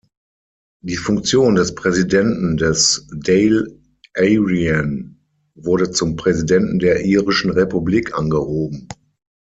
Die 0.83 0.95
Funktion 0.97 1.53
des 1.53 1.75
"Präsidenten 1.75 2.57
des 2.57 3.05
Dáil 3.13 3.79
Éireann" 4.15 5.17
wurde 5.53 5.91
zum 5.91 6.15
"Präsidenten 6.15 6.79
der 6.79 7.05
irischen 7.05 7.51
Republik" 7.51 8.15
angehoben. 8.17 8.87